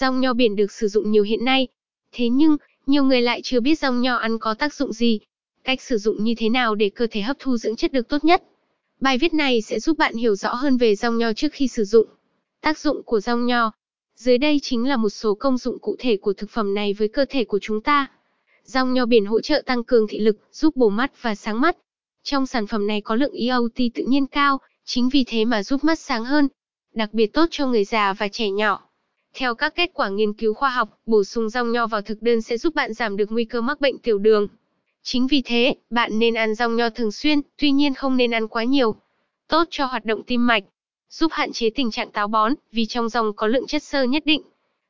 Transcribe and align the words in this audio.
Rong 0.00 0.20
nho 0.20 0.32
biển 0.32 0.56
được 0.56 0.72
sử 0.72 0.88
dụng 0.88 1.10
nhiều 1.10 1.22
hiện 1.22 1.44
nay. 1.44 1.68
Thế 2.12 2.28
nhưng, 2.28 2.56
nhiều 2.86 3.04
người 3.04 3.22
lại 3.22 3.40
chưa 3.44 3.60
biết 3.60 3.78
rong 3.78 4.00
nho 4.00 4.16
ăn 4.16 4.38
có 4.38 4.54
tác 4.54 4.74
dụng 4.74 4.92
gì. 4.92 5.20
Cách 5.64 5.80
sử 5.80 5.98
dụng 5.98 6.24
như 6.24 6.34
thế 6.36 6.48
nào 6.48 6.74
để 6.74 6.90
cơ 6.90 7.06
thể 7.10 7.20
hấp 7.20 7.36
thu 7.38 7.56
dưỡng 7.56 7.76
chất 7.76 7.92
được 7.92 8.08
tốt 8.08 8.24
nhất. 8.24 8.42
Bài 9.00 9.18
viết 9.18 9.34
này 9.34 9.62
sẽ 9.62 9.80
giúp 9.80 9.98
bạn 9.98 10.14
hiểu 10.14 10.34
rõ 10.34 10.54
hơn 10.54 10.76
về 10.76 10.94
rong 10.94 11.18
nho 11.18 11.32
trước 11.32 11.52
khi 11.52 11.68
sử 11.68 11.84
dụng. 11.84 12.06
Tác 12.60 12.78
dụng 12.78 13.02
của 13.02 13.20
rong 13.20 13.46
nho. 13.46 13.72
Dưới 14.16 14.38
đây 14.38 14.58
chính 14.62 14.88
là 14.88 14.96
một 14.96 15.08
số 15.08 15.34
công 15.34 15.58
dụng 15.58 15.78
cụ 15.78 15.96
thể 15.98 16.16
của 16.16 16.32
thực 16.32 16.50
phẩm 16.50 16.74
này 16.74 16.92
với 16.92 17.08
cơ 17.08 17.24
thể 17.28 17.44
của 17.44 17.58
chúng 17.62 17.80
ta. 17.80 18.06
Rong 18.64 18.94
nho 18.94 19.06
biển 19.06 19.26
hỗ 19.26 19.40
trợ 19.40 19.62
tăng 19.66 19.84
cường 19.84 20.06
thị 20.08 20.18
lực, 20.18 20.36
giúp 20.52 20.76
bổ 20.76 20.88
mắt 20.88 21.22
và 21.22 21.34
sáng 21.34 21.60
mắt. 21.60 21.76
Trong 22.22 22.46
sản 22.46 22.66
phẩm 22.66 22.86
này 22.86 23.00
có 23.00 23.14
lượng 23.14 23.32
iot 23.32 23.72
tự 23.94 24.04
nhiên 24.06 24.26
cao, 24.26 24.58
chính 24.84 25.08
vì 25.08 25.24
thế 25.26 25.44
mà 25.44 25.62
giúp 25.62 25.84
mắt 25.84 25.98
sáng 25.98 26.24
hơn. 26.24 26.48
Đặc 26.94 27.14
biệt 27.14 27.32
tốt 27.32 27.46
cho 27.50 27.66
người 27.66 27.84
già 27.84 28.12
và 28.12 28.28
trẻ 28.28 28.50
nhỏ. 28.50 28.83
Theo 29.36 29.54
các 29.54 29.74
kết 29.74 29.90
quả 29.94 30.08
nghiên 30.08 30.32
cứu 30.32 30.54
khoa 30.54 30.70
học, 30.70 30.98
bổ 31.06 31.24
sung 31.24 31.48
rong 31.48 31.72
nho 31.72 31.86
vào 31.86 32.02
thực 32.02 32.22
đơn 32.22 32.42
sẽ 32.42 32.58
giúp 32.58 32.74
bạn 32.74 32.94
giảm 32.94 33.16
được 33.16 33.32
nguy 33.32 33.44
cơ 33.44 33.60
mắc 33.60 33.80
bệnh 33.80 33.98
tiểu 33.98 34.18
đường. 34.18 34.48
Chính 35.02 35.26
vì 35.26 35.42
thế, 35.42 35.74
bạn 35.90 36.18
nên 36.18 36.34
ăn 36.34 36.54
rong 36.54 36.76
nho 36.76 36.90
thường 36.90 37.12
xuyên, 37.12 37.40
tuy 37.56 37.70
nhiên 37.70 37.94
không 37.94 38.16
nên 38.16 38.34
ăn 38.34 38.48
quá 38.48 38.64
nhiều. 38.64 38.94
Tốt 39.48 39.64
cho 39.70 39.86
hoạt 39.86 40.04
động 40.04 40.22
tim 40.22 40.46
mạch, 40.46 40.64
giúp 41.10 41.32
hạn 41.32 41.52
chế 41.52 41.70
tình 41.70 41.90
trạng 41.90 42.10
táo 42.10 42.28
bón, 42.28 42.54
vì 42.72 42.86
trong 42.86 43.08
rong 43.08 43.32
có 43.32 43.46
lượng 43.46 43.66
chất 43.66 43.82
xơ 43.82 44.02
nhất 44.02 44.26
định. 44.26 44.42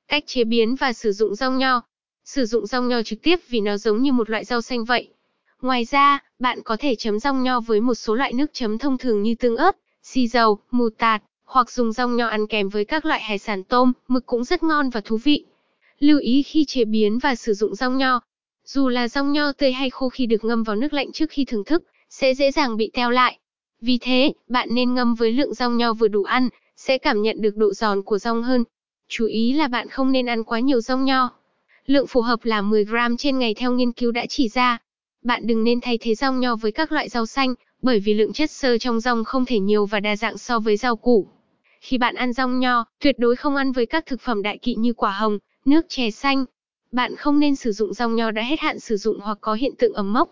Cách 0.09 0.25
chế 0.27 0.45
biến 0.45 0.75
và 0.75 0.93
sử 0.93 1.13
dụng 1.13 1.35
rong 1.35 1.59
nho. 1.59 1.83
Sử 2.25 2.47
dụng 2.47 2.67
rong 2.67 2.89
nho 2.89 3.03
trực 3.03 3.23
tiếp 3.23 3.41
vì 3.49 3.61
nó 3.61 3.77
giống 3.77 4.03
như 4.03 4.13
một 4.13 4.31
loại 4.31 4.45
rau 4.45 4.61
xanh 4.61 4.85
vậy. 4.85 5.09
Ngoài 5.63 5.85
ra, 5.85 6.23
bạn 6.39 6.63
có 6.63 6.77
thể 6.77 6.95
chấm 6.95 7.19
rong 7.19 7.43
nho 7.43 7.61
với 7.61 7.81
một 7.81 7.95
số 7.95 8.15
loại 8.15 8.33
nước 8.33 8.51
chấm 8.53 8.79
thông 8.79 8.99
thường 8.99 9.23
như 9.23 9.35
tương 9.35 9.57
ớt, 9.57 9.77
xì 10.03 10.29
dầu, 10.29 10.59
mù 10.71 10.89
tạt, 10.99 11.23
hoặc 11.45 11.71
dùng 11.71 11.93
rong 11.93 12.17
nho 12.17 12.27
ăn 12.27 12.47
kèm 12.47 12.69
với 12.69 12.85
các 12.85 13.05
loại 13.05 13.21
hải 13.23 13.39
sản 13.39 13.65
tôm, 13.65 13.93
mực 14.09 14.27
cũng 14.27 14.45
rất 14.45 14.63
ngon 14.63 14.91
và 14.91 15.01
thú 15.01 15.17
vị. 15.17 15.45
Lưu 15.99 16.19
ý 16.19 16.43
khi 16.43 16.65
chế 16.65 16.85
biến 16.85 17.19
và 17.19 17.35
sử 17.35 17.55
dụng 17.55 17.75
rong 17.75 17.99
nho. 17.99 18.21
Dù 18.65 18.89
là 18.89 19.09
rong 19.09 19.33
nho 19.33 19.53
tươi 19.53 19.73
hay 19.73 19.91
khô 19.91 20.09
khi 20.09 20.27
được 20.27 20.45
ngâm 20.45 20.63
vào 20.63 20.77
nước 20.77 20.93
lạnh 20.93 21.13
trước 21.13 21.31
khi 21.31 21.45
thưởng 21.45 21.65
thức, 21.65 21.83
sẽ 22.11 22.35
dễ 22.35 22.51
dàng 22.51 22.77
bị 22.77 22.91
teo 22.95 23.11
lại. 23.11 23.39
Vì 23.81 23.99
thế, 24.01 24.33
bạn 24.49 24.69
nên 24.73 24.95
ngâm 24.95 25.15
với 25.15 25.33
lượng 25.33 25.55
rong 25.55 25.77
nho 25.77 25.93
vừa 25.93 26.09
đủ 26.09 26.23
ăn, 26.23 26.49
sẽ 26.77 26.99
cảm 26.99 27.23
nhận 27.23 27.43
được 27.43 27.57
độ 27.57 27.73
giòn 27.75 28.03
của 28.03 28.19
rong 28.19 28.43
hơn. 28.43 28.65
Chú 29.09 29.27
ý 29.27 29.53
là 29.53 29.69
bạn 29.69 29.89
không 29.89 30.13
nên 30.13 30.27
ăn 30.27 30.45
quá 30.45 30.61
nhiều 30.61 30.81
rong 30.81 31.05
nho. 31.05 31.31
Lượng 31.87 32.07
phù 32.07 32.21
hợp 32.21 32.45
là 32.45 32.63
10g 32.63 33.17
trên 33.19 33.39
ngày 33.39 33.55
theo 33.55 33.73
nghiên 33.73 33.93
cứu 33.93 34.13
đã 34.13 34.27
chỉ 34.29 34.49
ra. 34.49 34.79
Bạn 35.23 35.47
đừng 35.47 35.65
nên 35.65 35.81
thay 35.81 35.99
thế 35.99 36.15
rong 36.15 36.41
nho 36.41 36.57
với 36.57 36.73
các 36.73 36.93
loại 36.93 37.09
rau 37.09 37.27
xanh, 37.27 37.55
bởi 37.83 38.01
vì 38.01 38.15
lượng 38.15 38.33
chất 38.33 38.51
xơ 38.51 38.79
trong 38.79 39.01
rong 39.01 39.25
không 39.25 39.45
thể 39.45 39.59
nhiều 39.59 39.87
và 39.87 40.01
đa 40.01 40.17
dạng 40.17 40.39
so 40.39 40.59
với 40.59 40.77
rau 40.77 40.97
củ. 40.97 41.27
Khi 41.85 41.99
bạn 41.99 42.15
ăn 42.15 42.33
rong 42.33 42.61
nho, 42.61 42.85
tuyệt 43.01 43.19
đối 43.19 43.37
không 43.37 43.57
ăn 43.57 43.73
với 43.73 43.87
các 43.87 44.07
thực 44.07 44.21
phẩm 44.21 44.43
đại 44.43 44.59
kỵ 44.59 44.75
như 44.75 44.93
quả 44.93 45.11
hồng, 45.11 45.39
nước 45.65 45.89
chè 45.89 46.11
xanh. 46.11 46.45
Bạn 46.93 47.17
không 47.17 47.41
nên 47.41 47.57
sử 47.57 47.73
dụng 47.73 47.95
rong 47.95 48.17
nho 48.17 48.31
đã 48.31 48.43
hết 48.43 48.61
hạn 48.61 48.81
sử 48.81 48.97
dụng 48.97 49.21
hoặc 49.21 49.39
có 49.41 49.55
hiện 49.55 49.75
tượng 49.79 49.93
ẩm 49.93 50.13
mốc. 50.13 50.29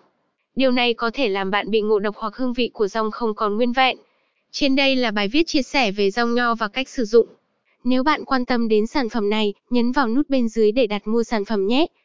Điều 0.56 0.70
này 0.70 0.94
có 0.94 1.10
thể 1.14 1.28
làm 1.28 1.50
bạn 1.50 1.70
bị 1.70 1.80
ngộ 1.80 1.98
độc 1.98 2.16
hoặc 2.16 2.36
hương 2.36 2.52
vị 2.52 2.70
của 2.72 2.88
rong 2.88 3.10
không 3.10 3.34
còn 3.34 3.56
nguyên 3.56 3.72
vẹn. 3.72 3.96
Trên 4.50 4.76
đây 4.76 4.96
là 4.96 5.10
bài 5.10 5.28
viết 5.28 5.46
chia 5.46 5.62
sẻ 5.62 5.92
về 5.92 6.10
rong 6.10 6.34
nho 6.34 6.54
và 6.54 6.68
cách 6.68 6.88
sử 6.88 7.04
dụng. 7.04 7.26
Nếu 7.84 8.02
bạn 8.02 8.24
quan 8.24 8.44
tâm 8.44 8.68
đến 8.68 8.86
sản 8.86 9.08
phẩm 9.08 9.30
này, 9.30 9.54
nhấn 9.70 9.92
vào 9.92 10.08
nút 10.08 10.28
bên 10.28 10.48
dưới 10.48 10.72
để 10.72 10.86
đặt 10.86 11.06
mua 11.06 11.22
sản 11.22 11.44
phẩm 11.44 11.66
nhé. 11.66 11.86